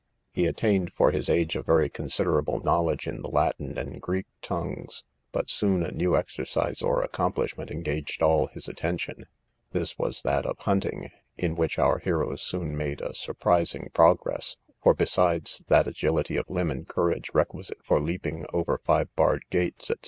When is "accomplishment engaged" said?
7.03-8.23